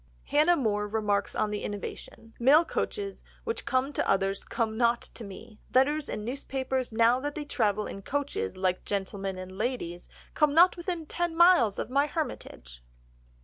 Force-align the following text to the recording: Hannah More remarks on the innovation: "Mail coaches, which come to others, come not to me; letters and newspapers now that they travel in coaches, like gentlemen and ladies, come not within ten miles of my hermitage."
Hannah 0.23 0.55
More 0.57 0.87
remarks 0.87 1.35
on 1.35 1.51
the 1.51 1.61
innovation: 1.61 2.33
"Mail 2.39 2.65
coaches, 2.65 3.23
which 3.43 3.65
come 3.65 3.93
to 3.93 4.09
others, 4.09 4.43
come 4.43 4.75
not 4.75 4.99
to 5.03 5.23
me; 5.23 5.59
letters 5.75 6.09
and 6.09 6.25
newspapers 6.25 6.91
now 6.91 7.19
that 7.19 7.35
they 7.35 7.45
travel 7.45 7.85
in 7.85 8.01
coaches, 8.01 8.57
like 8.57 8.83
gentlemen 8.83 9.37
and 9.37 9.51
ladies, 9.59 10.09
come 10.33 10.55
not 10.55 10.75
within 10.75 11.05
ten 11.05 11.35
miles 11.35 11.77
of 11.77 11.91
my 11.91 12.07
hermitage." 12.07 12.83